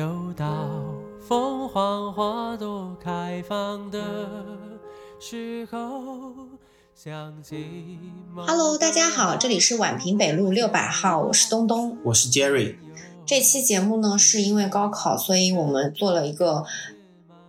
[0.00, 0.66] 又到
[1.28, 4.00] 凤凰花朵开放的
[5.20, 6.32] 时候，
[6.94, 7.98] 想起。
[8.34, 11.98] Hello，大家好，这里是宛平北路六百号，我是东东。
[12.02, 12.76] 我是 Jerry。
[13.26, 16.64] 这期节目呢，是因为高考，所以我们做了一个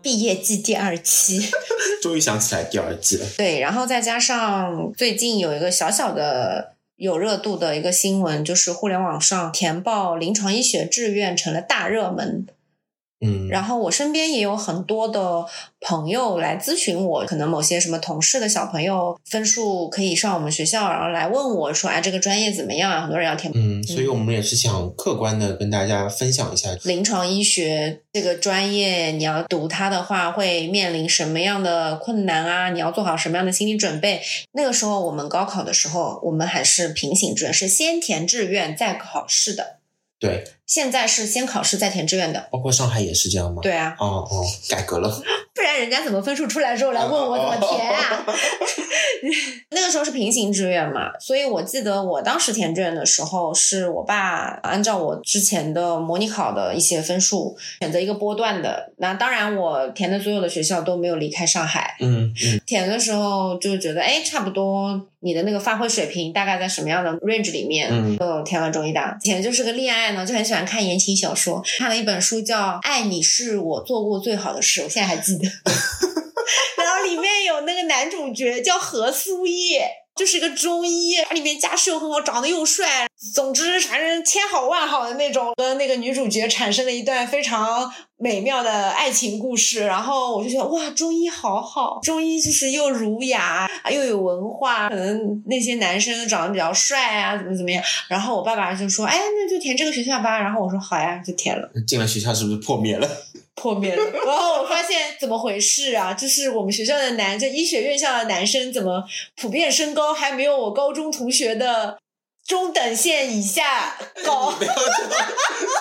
[0.01, 1.39] 毕业季第二期。
[2.03, 3.25] 终于想起来第二季了。
[3.37, 12.45] 对，然后再加上最近有一个小小的有热度的一个新闻，就是互联网上填报临床医学志愿成了大热门。
[13.21, 15.45] 嗯，然后我身边也有很多的
[15.79, 23.51] 朋友来咨询我，可能某些什么同事的小朋友分数可以上我们学校，然后来问我说：“哎，这个专业怎么样啊？”很多人要填。
[23.53, 32.69] 嗯，所以我们也是想客观的跟大家分享一下临床医学这个专业，你要读它的话，会面临什么样的困难啊？
[32.69, 34.21] 你要做好什么样的心理准备？
[34.53, 39.80] 那个时候我们高考的时候，我们还是平行志愿，是先填志愿再考试的。
[40.21, 43.59] 对，现在是先考试再填志愿的，包括上海也是这样吗？
[43.63, 45.09] 对啊，哦哦，改革了，
[45.55, 48.23] 不然人家怎么分数出来之后来问我怎么填啊？
[49.71, 58.93] 那个时候是平行志愿嘛，所以我记得我当时填志愿的时候，是我爸按照我之前的模拟考的一些分数选择一个波段的。
[58.97, 61.95] 那当然，我填的所有的学校都没有离开上海。
[61.99, 69.17] 嗯嗯，填的时候就觉得，哎，差不多你的那个发挥水平大概在什么样的 range 里面，嗯就填了中医大。
[69.21, 75.47] 填就是个恋爱呢，就很喜欢看言情小说，看了一本书叫《爱你是我做过最好的事》，我现在还记得。
[76.77, 89.85] 然后里面有那个男主角叫何苏叶，就是个中医，他里面家世又很好，长得又帅，总之反正千好万好的那种，跟那个女主角产生了一段非常美妙的爱情故事。
[89.85, 97.83] 然后我就觉得哇，中医好好，中医就是又儒雅又有文化，可能那些男生长得比较帅啊，怎么怎么样。
[98.07, 100.39] 然后我爸爸就说，哎，那就填这个学校吧。
[100.39, 101.69] 然后我说好呀，就填了。
[101.87, 103.07] 进了学校是不是破灭了？
[103.61, 104.03] 破灭了。
[104.25, 106.13] 然后我发现怎么回事啊？
[106.13, 109.03] 就是我们学校的男，就医学院校的男生，怎么
[109.35, 111.99] 普遍身高还没有我高中同学的
[112.47, 114.49] 中等线以下高？
[114.51, 114.81] 不要这
[115.15, 115.31] 样，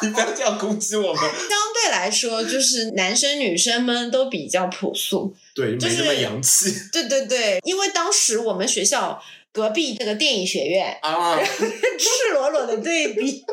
[0.02, 1.16] 你不要这样攻击我们。
[1.16, 5.34] 相对来说，就是男生女生们都比较朴素。
[5.54, 11.38] 对，就是没那么洋气对对对，因为当时我们学校隔壁这个电影学院，啊。
[11.40, 13.42] 赤裸裸的对比。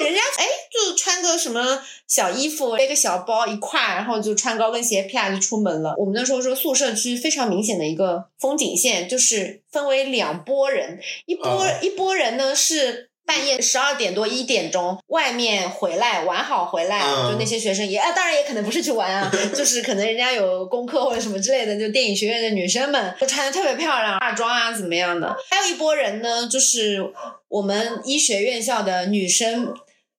[0.00, 5.94] 人家哎，就穿个什么小衣服，背个小包一挎，然后就穿高跟鞋，啪就出门了。
[5.96, 13.11] 我们那时候说宿舍区非常明显的一个风景线，就是分为两拨人，一波、啊一拨人呢是。
[13.32, 25.34] 半夜十二点多一点钟，外面回来玩好回来，嗯就那些学生也啊，当然也可能不是去玩啊， 就是可能人家有功课或者什么之类的，就电影学院的女生们都穿的特别漂亮，化妆啊怎么样的。
[25.50, 27.10] 还有一波人呢，就是
[27.48, 29.72] 我们医学院校的女生。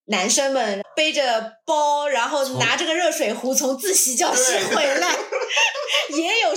[0.08, 5.16] 男生们背着包，然后拿着个热水壶从自习教室回来，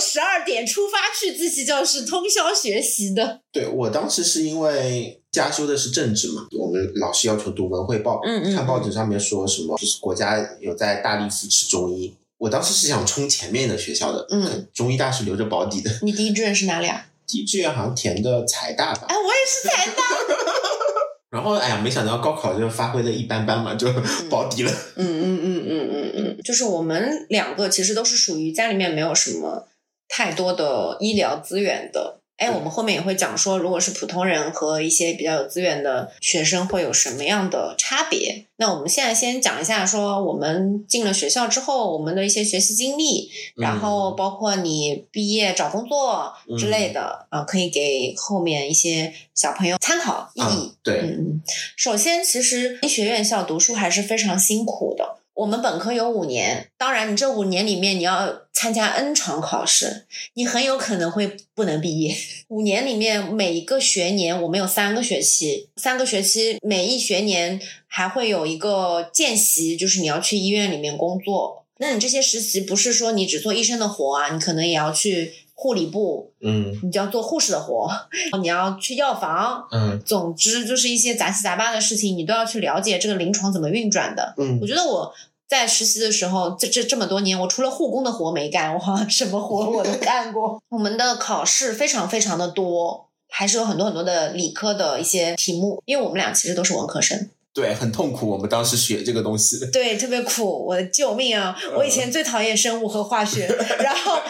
[0.07, 3.41] 十二点出发去自习教室通宵学习的。
[3.51, 12.15] 对我当时是因为加修的是政治嘛，我们老师要求读文汇报，嗯嗯看报纸上面说什么，就是国家有在大力扶持中医。
[12.37, 15.91] 我当时是想冲前面的学校的，嗯，中医大是留着保底的。
[16.03, 17.07] 你第一志愿是哪里啊？
[17.27, 20.03] 第一志愿好像填的财大吧，哎，我也是财大。
[21.29, 23.91] 然后哎呀，没想到高考就发挥的一般般嘛，就
[24.29, 24.71] 保底了。
[24.95, 29.67] 嗯嗯嗯嗯嗯嗯，就是我们两个其实都是属于家里面没有什么
[30.07, 32.19] 太多的医疗资源的。
[32.37, 38.45] 哎，我们后面也会讲说，如果是普通人和一些比较有资源的学生会有什么样的差别。
[38.57, 50.43] 那我们现在先讲一下，说我们进了学校之后，我们的一些学习经历，然后包括你毕业找工作之类的，啊、可以给后面一些小朋友参考意义。
[50.43, 51.41] 嗯，对，嗯，
[51.75, 55.15] 首先，其实医学院校读书还是非常辛苦的。
[55.37, 62.15] 我们本科有五年，当然，你这五年里面你要参加 N 场考试，你很有可能会不能毕业。
[62.47, 71.65] 五年里面每一个学年我们有三个学期，三个学期每一学年还会有一个见习，就是你要去医院里面工作。
[71.77, 77.89] 那你这些实习不是说你只做医生的活啊，你可能也要去护理部，嗯你就要做护士的活，
[78.39, 84.35] 你要去药房，嗯总之就是一些杂七杂八的事情，你都要去了解这个临床怎么运转的。
[84.37, 85.11] 嗯我觉得我
[85.47, 90.61] 在实习的时候，这这这么多年，我除了护工的活没干，我好像什么活我都干过。
[90.69, 98.29] 我们的考试非常非常的多，还是有很多很多的理科的一些题目，因为我们俩其实都是文科生，对，很痛苦。
[98.29, 101.59] 我们当时学这个东西， 对，特别苦，我的救命啊！
[101.75, 103.47] 我以前最讨厌生物和化学，
[103.79, 104.21] 然后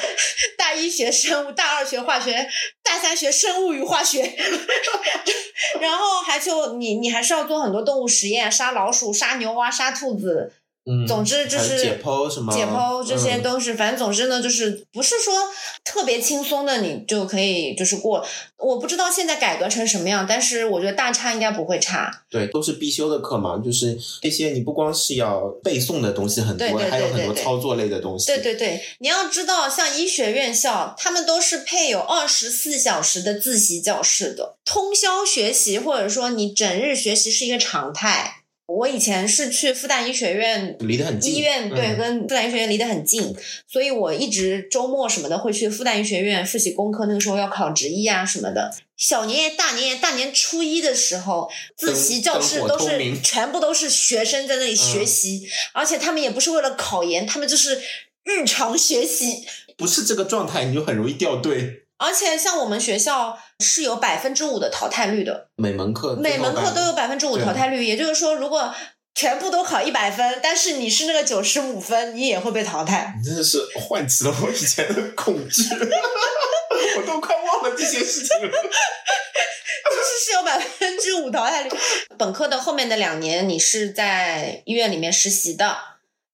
[0.57, 2.47] 大一学生物，大二学化学，
[2.81, 4.23] 大三学生物与化学，
[5.81, 10.53] 然后还就你你还是要做很多动物实验，杀老鼠、杀牛蛙、杀兔子，
[10.89, 15.33] 嗯，总之就是解剖什么解剖这些嗯都是，反正总之呢，就是不是说
[15.83, 18.25] 特别轻松的，你就可以就是过。
[18.57, 22.23] 我不知道现在改革成什么样，但是我觉得大差应该不会差。
[22.29, 28.25] 对，都是必修的课嘛，就是这些你不光是要背诵的东西很多，对对对还有很多操作类的东西。
[28.27, 38.36] 对对对，你要知道，像医学院校，他们都是配有二十四小时的自习教室的，通宵学习或者说你整日学习是一个常态。
[38.67, 41.35] 我以前是去复旦医学院离得很近。
[41.35, 43.35] 医院对，嗯跟复旦医学院离得很近，
[43.65, 47.05] 所以我一直周末什么的会去复旦医学院复习功课。
[47.05, 48.75] 那个时候要考执医啊什么的。
[48.97, 57.79] 小年夜、大年夜、大年初一的时候，自习教室都是全部都是学生在那里学习，而且他们也不是为了考研，他们就是
[58.23, 59.45] 日常学习。
[59.77, 61.86] 不是这个状态，你就很容易掉队。
[61.97, 68.73] 而且像我们学校是有百分之五的淘汰率的，每门课每门课都有百分之五淘汰率，也就是说，如果
[69.15, 73.15] 全部都考一百分，但是你是那个九十五分，你也会被淘汰。
[73.17, 75.63] 你真的是唤起了我以前的恐惧，
[76.97, 78.47] 我都快忘了这些事情了。
[79.89, 81.69] 就是是有百分之五淘汰率。
[82.17, 85.75] 本科的后面的两年，你是在医院里面实习的。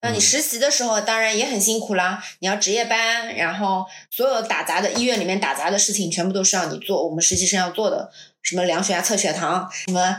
[0.03, 2.21] 那你嗯实习的时候，当然也很辛苦啦。
[2.39, 7.07] 你要值夜班，然后所有打杂的医院里面打杂的事情，全部都是要你做。
[7.07, 8.11] 我们实习生要做的，
[8.41, 10.17] 什么量血压、测血糖，什么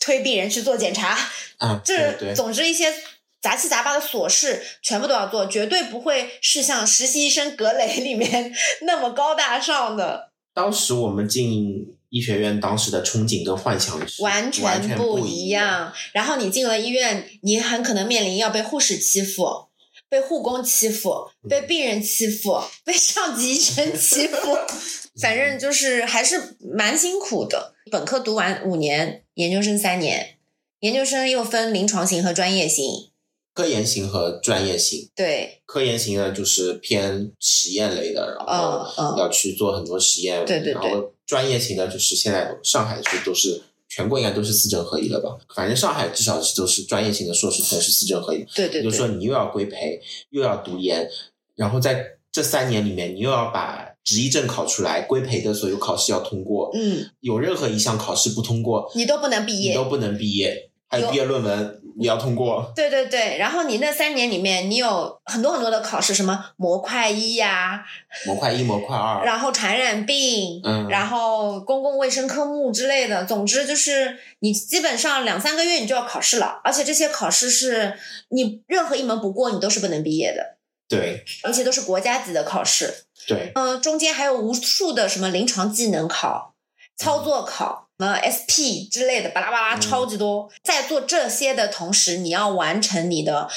[0.00, 1.16] 推病人去做检查，
[1.58, 2.92] 啊，就是总之一些
[3.40, 8.52] 杂七杂八的琐事，全部都要做，绝对不会是像实习医生格雷里面
[8.82, 10.30] 那么高大上的。
[10.52, 15.66] 当时我们进医学院，当时的憧憬跟幻想是完全全不一样。
[15.66, 15.92] 样。
[16.12, 19.68] 然后你进了医院，你很可能面临要被护士欺负、
[20.08, 24.56] 被护工欺负、被病人欺负、被上级医生欺负，
[25.20, 27.74] 反正就是还是蛮辛苦的。
[27.90, 30.36] 本科读完五年，研究生三年，
[30.80, 33.10] 研究生又分临床型和专业型。
[33.52, 40.46] 科研型和专业型，对，科研型呢就是偏实验类的，然后要去做很多实验。
[40.46, 45.38] 对对对然后专业型的就是现在上海是都是全国应该都是四证合一了吧？
[45.54, 48.44] 反正上海至少是都是专业型的硕士全是四证合一。
[48.52, 50.00] 对对也就是说，你又要规培，
[50.30, 51.08] 又要读研，
[51.54, 59.84] 然后在这三年里面，你又要把执医证考出来，规培的所有考试要通过，嗯，有任何一项考试不通过，你都不能毕业你都。
[59.84, 62.72] 不能毕业，还有有毕业论文也要通过。
[62.74, 67.84] 对对对，然后你那三年里面，你有很多很多的考试，什么模块一呀、
[68.26, 77.98] 模块一、模块二，然后传染病，嗯然后公共卫生科目之类的，总之就是你基本上两三个月你就要考试了，而且这些考试是
[78.30, 80.56] 你任何一门不过，你都是不能毕业的，
[80.88, 83.04] 对而且都是国家级的考试。
[83.28, 86.54] 对，嗯、中间还有无数的什么临床技能考、
[86.96, 87.88] 操作考。
[87.89, 90.50] 什么 SP 之类的，巴拉巴拉嗯超级多。
[90.62, 93.48] 在做这些的同时，你要完成你的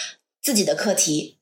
[0.41, 1.37] 自己的课题，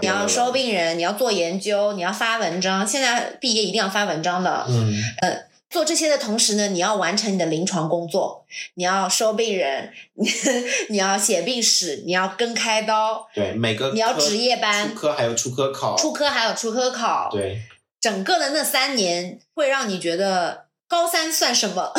[0.00, 2.86] 你要收病人，你要做研究，你要发文章。
[2.86, 4.66] 现在毕业一定要发文章的。
[4.68, 9.92] 嗯，呃做这些的同时呢，你要完成你的临床工作，你要收病人，
[10.88, 17.28] 你要写病史，你要跟开刀，对，每个你要值夜班出科还有出科考，出科还有出科考。
[17.32, 17.60] 对，
[18.00, 21.92] 整个的那三年会让你觉得高三算什么？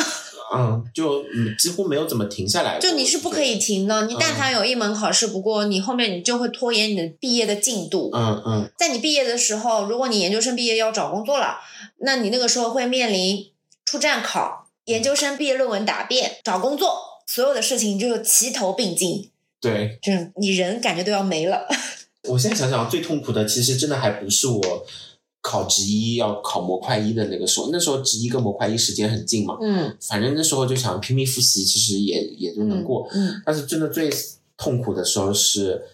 [0.54, 4.06] 嗯，就嗯几乎没有怎么停下来，就你是不可以停的。
[4.06, 8.10] 你但凡有一门考试不过，你后面你就会拖延你的毕业的进度。
[8.14, 11.58] 嗯嗯，在你毕业的时候，如果你研究生毕业要找工作了，
[11.98, 13.46] 那你那个时候会面临
[13.84, 19.98] 出站考、研究生毕业论文答辩、找工作，所有的事情就齐头并进，对。
[20.02, 21.66] 就是你人感觉都要没了。
[22.28, 24.86] 我现在想想，最痛苦的其实真的还不是我
[25.48, 33.08] 考职一要考模块一的那个时候，那时候职一跟模块一时间很近嘛，嗯，反正那时候就想拼命复习，其实也也就能过。
[33.12, 34.10] 嗯，但是真的最
[34.58, 35.86] 痛苦的时候是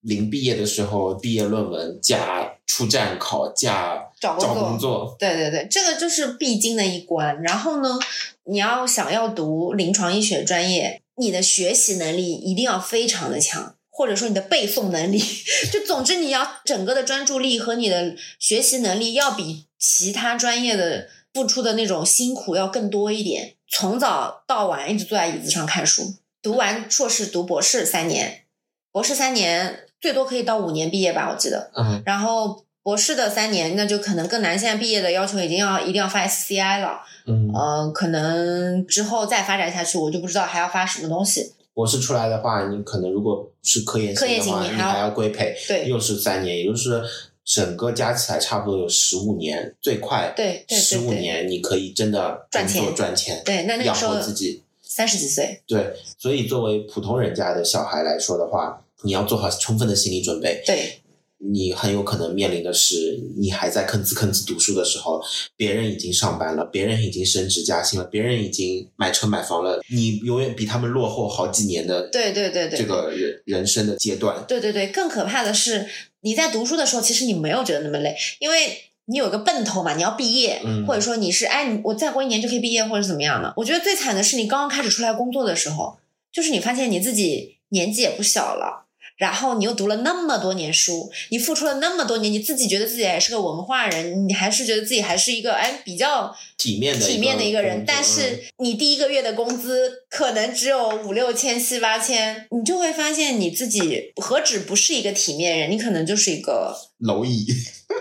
[0.00, 5.16] 临毕业的时候，毕业论文加出站考加找工作找工作。
[5.18, 7.42] 对对对，这个就是必经的一关。
[7.42, 7.98] 然后呢，
[8.44, 15.18] 你要想要读临床医学专业，你的学习能力一定要非常的强，或者说你的背诵能力，
[15.72, 23.54] 就总之你要整个的专注力和你的学习能力要比其他专业的付出的那种辛苦要更多一点。
[23.68, 28.44] 从早到晚一直坐在椅子上看书，读完硕士读博士三年，
[28.92, 31.72] 博士三年最多可以到五年毕业吧，我记得。
[31.74, 34.56] 嗯然后博士的三年，那就可能更难。
[34.56, 41.52] 现在毕业的要求已经要一定要发 SCI 了，嗯，嗯、可能之后再发展下去，我就不知道还要发什么东西。
[41.78, 47.00] 博士出来的话，你可能如果是科研型的话，你还要规培，对又是三年，也就是
[47.44, 54.64] 整个加起来差不多有十五年，最快对十五年你可以真的赚钱工作赚钱，对，那那时候活自己。
[54.82, 60.60] 三十几岁，对，所以作为普通人家的小孩来说的话，你要做好充分的心理准备。
[60.66, 61.00] 对
[61.38, 65.22] 你很有可能面临的是，你还在吭哧吭哧读书的时候，
[65.56, 74.44] 别人已经上班了，别人已经升职加薪了，别人已经买车买房了，你永远比他们落后好几年的对对对对，这个人人生的阶段。
[74.48, 75.86] 对对对，更可怕的是，
[76.22, 78.76] 你在读书的时候，其实你没有觉得那么累，因为
[79.06, 83.54] 你有个奔头嘛，你要毕业，嗯或者说你是哎，你我再过一年就可以毕业，或者怎么样的。
[83.56, 85.98] 我觉得最惨的是你刚刚开始出来工作的时候，
[86.32, 88.87] 就是你发现你自己年纪也不小了。
[89.18, 107.46] 然后你又读了那么多年书，你付出了那么多年，你自己觉得自己还是个文化人，你还是觉得自己还是一个哎比较体面的体面的一个人，但是你第一个月的工资可能只有五六千、七八千，你就会发现你自己何止不是一个体面人，你可能就是一个嗯 蝼蚁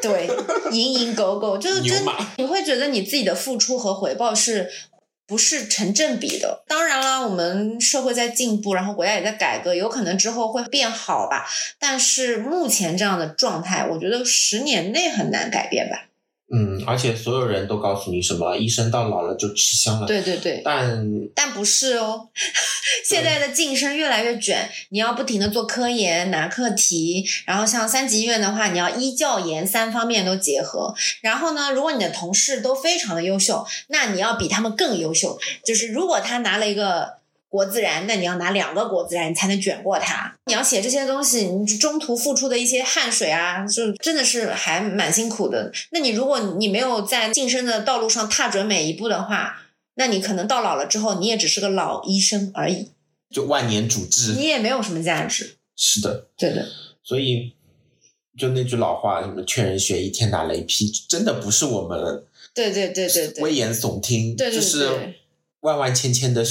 [0.02, 0.30] 对
[0.72, 2.04] 蝇营狗苟，就 是真
[2.38, 4.70] 你会觉得你自己的付出和回报是。
[5.28, 6.64] 不是成正比的。
[6.68, 11.46] 当然啦，我们社会在进步，然后国家也在改革，有可能之后会变好吧。
[11.78, 16.07] 但是目前这样的状态，我觉得十年内很难改变吧。
[16.50, 22.30] 嗯，而且所有人都告诉你什么，医生到老了就吃香了。，对对对，但但不是哦，
[23.06, 30.96] 现在的晋升越来越卷，你要不停的做科研、拿课题，然后像三级医院的话，你要医教研三方面都结合。
[31.22, 35.38] 然后呢，如果你的同事都非常的优秀，那你要比他们更优秀。
[35.66, 37.17] 就是如果他拿了一个。
[37.50, 40.36] 国自然，那你要拿两个国自然，你才能卷过它。
[40.46, 45.72] 你要写这些东西，你中途付出的一些汗水啊，就真的是还蛮辛苦的。
[45.92, 49.62] 那你如果你没有在晋升的道路上踏准每一步的话，
[49.96, 52.92] 那你可能到老了之后，你也只是个老医生而已，
[53.34, 54.34] 就万年主治。
[54.34, 55.56] 你也没有什么价值。
[55.76, 56.66] 是的，对的，
[57.04, 57.54] 所以
[58.38, 62.24] 就那句老话，什么劝人学医，天打雷劈，真的不是我们
[62.54, 65.16] 对对对对对，危言耸听，对对对就是
[65.62, 66.44] 万万千千的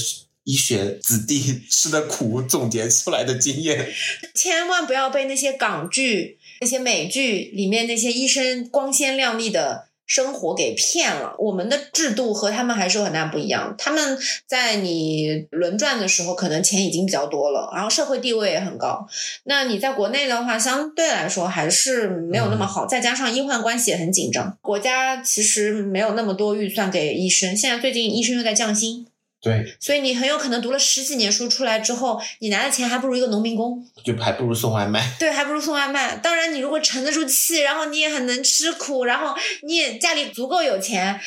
[0.47, 3.93] 医学子弟吃的苦总结出来的经验。
[4.33, 11.35] 千万不要被那些港剧、那些美剧里面那些医生光鲜亮丽的生活给骗了。
[11.41, 13.75] 我们的制度和他们还是有很大不一样。
[13.77, 19.05] 他们在你轮转的时候，可能钱已经比较多了，然后社会地位也很高。
[19.47, 27.57] 那你在国内的话，相对来说还是没有那么好，再加上医患关系也很紧张，国家其实没有那么多预算给医生。
[27.57, 29.09] 现在最近医生又在降薪。
[29.47, 35.15] 对，所以你很有可能读了十几年书出来之后，你拿的钱还不如一个农民工，就还不如送外卖。
[35.21, 36.17] 对，还不如送外卖。
[36.17, 41.21] 当然，你如果沉得住气，然后你也很能吃苦，然后你也家里足够有钱，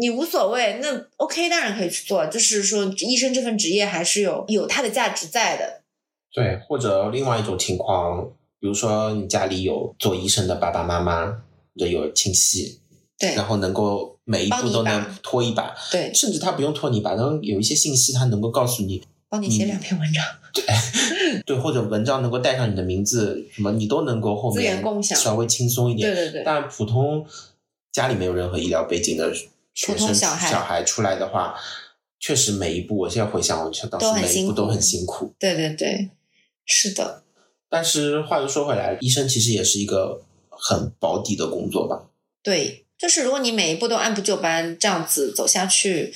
[0.00, 2.26] 你无所谓，那 OK，当然可以去做。
[2.26, 5.82] 就是说，医生这份职业还是有有它的价值在的。
[6.34, 12.80] 对，或者另外一种情况，比如说你家里有做医生的爸爸妈妈，或者有亲戚，
[13.16, 20.24] 对然后能够每一步都能拖一把，对，甚至他不用拖你一把，然后有一些信息他能够告诉你，帮你写两篇文章。
[21.44, 26.08] 对，或者文章能够带上你的名字，什么你都能够后资源面共享稍微轻松一点。
[26.08, 27.26] 对对对但普通
[27.90, 29.34] 家里没有任何医疗背景的
[29.74, 31.56] 学普通生小孩出来的话，
[32.20, 35.34] 确实每一步，我现在回想，我当都很辛苦时每一步都很辛苦。
[35.40, 36.10] 对对对，
[36.64, 37.24] 是的，
[37.68, 42.10] 但是话又说回来，医生其实也是一个很保底的工作吧。
[42.42, 46.12] 对，就是如果你每一步都按部就班这样子走下去，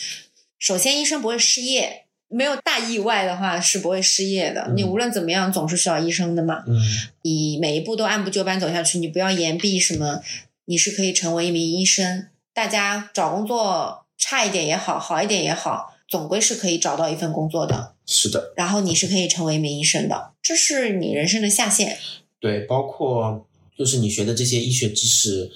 [0.59, 2.03] 首先医生不会失业。
[2.29, 4.63] 没有大意外的话是不会失业的。
[4.63, 6.65] 嗯你无论怎么样，总是需要医生的嘛。
[6.67, 6.75] 嗯，
[7.23, 10.21] 你每一步都按部就班走下去，你不要言必什么，
[10.65, 12.27] 你是可以成为一名医生。
[12.53, 17.95] 大家找工作差一点也好，好一点也好，总归是可以找到一份工作的。
[18.07, 21.99] 是的，然后你是可以成为一名医生的，这是你人生的下限。
[22.41, 23.47] 对，包括
[23.79, 25.53] 就是你学的这些医学知识，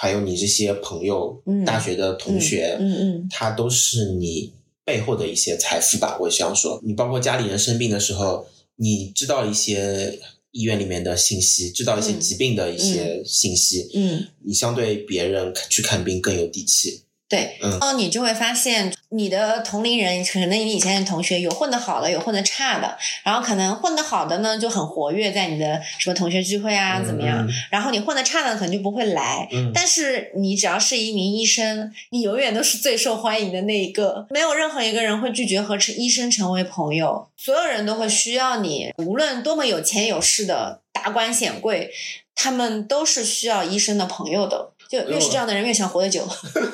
[0.00, 4.52] 还有你这些朋友、嗯大学的同学，嗯嗯他都是你
[4.84, 6.16] 背后的一些财富吧。
[6.20, 10.18] 我想说，你包括家里人生病的时候，你知道一些
[10.52, 17.02] 医院里面的信息，知道一些嗯疾病的一些信息，嗯，你相对别人去看病更有底气。
[17.28, 17.58] 对。
[17.62, 27.46] 嗯然后你就会发现，你的同龄人可能你以前的同学有混得好的，有混得差的，然后可能混得好的呢就很活跃在你的什么同学聚会啊，怎么样？
[27.46, 29.48] 嗯然后你混得差的可能就不会来。
[29.52, 41.92] 嗯，但是你只要是一名医生，你永远都是最受欢迎的那一个，没有任何一个人会拒绝和成医生成为朋友，所有人都会需要你，无论多么有钱有势的达官显贵，
[42.34, 44.72] 他们都是需要医生的朋友的。
[44.88, 46.26] 就越是这样的人，越想活得久。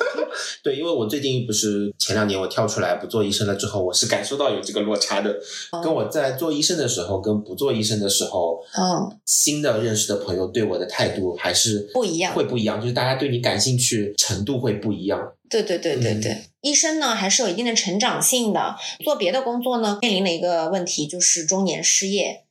[0.63, 5.31] 对，因为我最近不是前两年我跳出来不做医生了之后，我是感受到有这个落差的。
[5.71, 15.33] 哦跟我在做医生的时候，跟不做医生的时候，嗯，新的认识的朋友对我的态度还是不一样会不一样，就是大家对你感兴趣程度会不一样。
[15.49, 18.75] 对对对对对，医生呢还是有一定的成长性的。
[19.03, 22.44] 做别的工作呢，面临了一个问题，就是中年失业。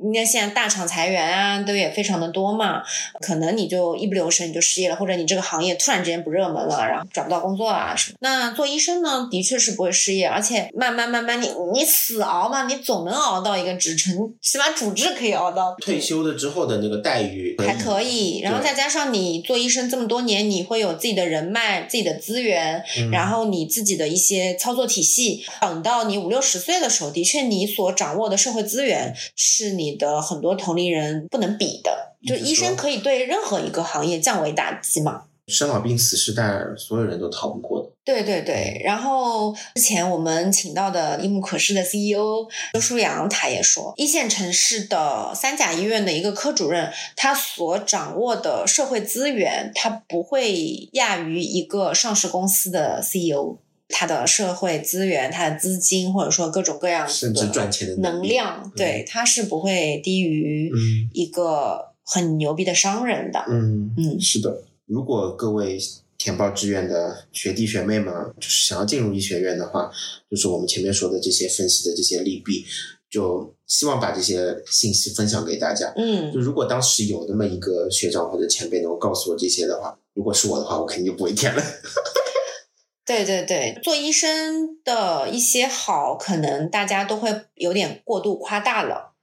[0.00, 2.82] 你看现在大厂裁员啊，都也非常的多嘛，
[3.20, 8.16] 可能你就一不留神你就失业了，或者你这个行业突然之间不热门了，然后找不到工作啊什么。
[8.20, 25.44] 那做医生呢，的确是不会失业，而且慢慢慢慢你你死熬嘛，你总能熬到一个职称，起码主治可以熬到退休了之后的那个待遇还可以，然后再加上你做医生这么多年，你会有自己的人脉、自己的资源，嗯然后你自己的一些操作体系。
[25.60, 32.16] 等到你五六十岁的时候，的确你所掌握的社会资源是你的很多同龄人不能比的。
[32.26, 35.22] 就医生可以对任何一个行业降维打击嘛。
[35.46, 37.88] 生老病死是代所有人都逃不过的。
[38.04, 53.56] 对对对，然后之前我们请到的一目可视的 CEO 周书阳，他也说，一线城市的三甲医院的一个科主任，他所掌握的社会资源，他不会亚于一个上市公司的 CEO。
[53.88, 63.44] 他的社会资源、他的资金，或者说各种各样甚至的赚钱的能量，对，他是不会低于嗯一个很牛逼的商人的。
[63.48, 64.62] 嗯嗯是的。
[64.86, 65.78] 如果各位
[66.16, 69.90] 填报志愿的学弟学妹们，就是想要进入医学院的话，
[70.30, 72.64] 就是我们前面说的这些分析的这些利弊，
[73.10, 75.92] 就希望把这些信息分享给大家。
[75.96, 81.62] 嗯就如果当时有那么一个学长或者前辈能够告诉我这些的话，如果是我的话，我肯定就不会填了。
[83.08, 89.14] 对对对，做医生的一些好，可能大家都会有点过度夸大了，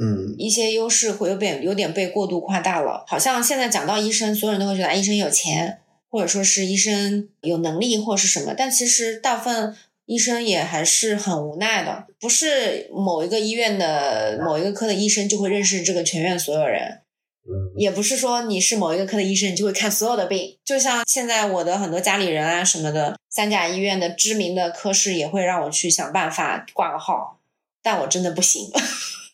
[0.00, 3.04] 嗯一些优势会有点有点被过度夸大了。
[3.08, 17.01] 好像现在讲到医生，所有人都会觉得啊医生有钱，或者说是医生有能力或是什么，但其实大部分医生也还是很无奈的，不是某一个医院的某一个科的医生就会认识这个全院所有人。
[17.44, 20.56] 嗯也不是说你是某一个科的医生，你就会看所有的病。
[20.64, 27.40] 就像现在我的很多家里人啊什么的，三甲医院的知名的科室也会让我去想办法挂个号，
[27.82, 28.70] 但我真的不行。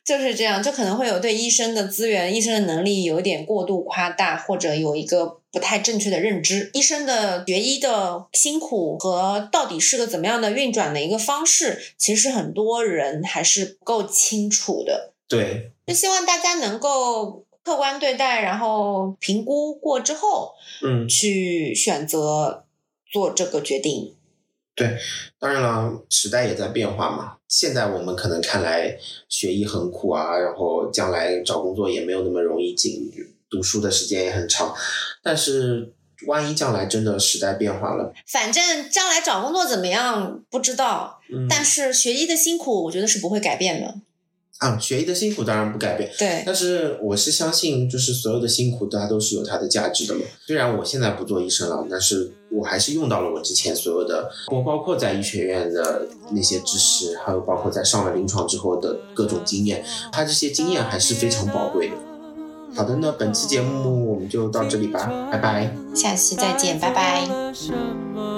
[0.02, 6.70] 就是这样，就可能会有对医生的资源、医生的能力有点过度夸大，或者有一个不太正确的认知。
[6.72, 15.12] 医生的学医的辛苦和到底是个怎么样的运转的一个方式，其实很多人还是不够清楚的。
[15.28, 22.64] 对，就希望大家能够客观对待，然后评估过之后嗯，去选择
[23.12, 24.14] 做这个决定。
[24.74, 24.96] 对
[25.38, 27.34] 当然了，时代也在变化嘛。
[27.46, 28.96] 现在我们可能看来
[29.28, 33.12] 学医很苦啊，然后将来找工作也没有那么容易进，
[33.50, 34.74] 读书的时间也很长。
[35.22, 35.92] 但是
[36.26, 43.94] 万一将来真的时代变化了，反正将来找工作怎么样不知道，嗯，但是学医的辛苦，我觉得是不会改变的。
[44.58, 50.22] 啊，学医的辛苦当然不改变，对，但是我是相信，就是所有的辛苦，它都是有它的价值的嘛。
[50.44, 61.94] 虽然我现在不做医生了，但是我还是用到了我之前所有的，我包括在医学院的那些知识，还有包括在上了临床之后的各种经验，它这些经验还是非常宝贵的。
[62.74, 65.72] 好的，那本期节目我们就到这里吧，拜拜。
[65.94, 68.37] 下期再见，拜拜。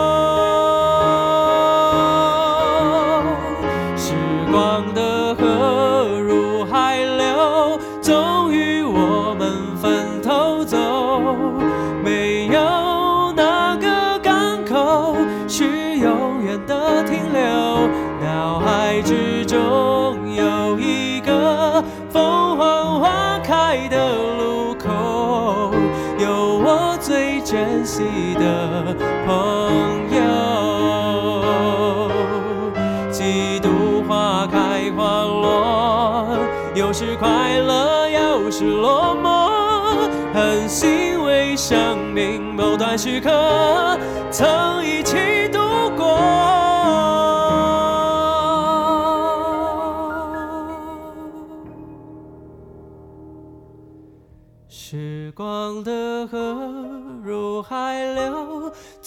[34.89, 36.37] 花落，
[36.73, 43.99] 有时快乐，有时落寞，很欣慰生命某段时刻
[44.31, 45.40] 曾一起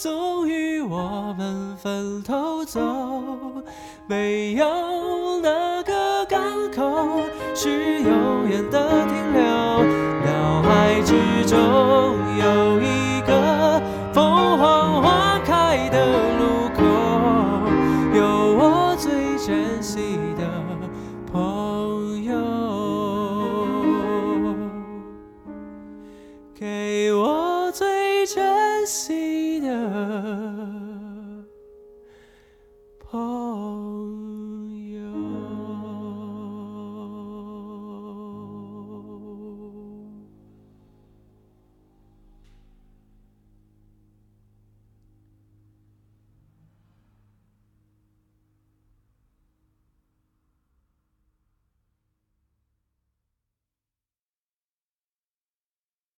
[0.05, 2.79] 终于我们分头走。
[4.05, 6.39] 没有哪个港
[6.71, 7.21] 口
[7.55, 9.41] 是永远的停留，
[10.23, 11.57] 脑海之中
[12.37, 13.14] 有一。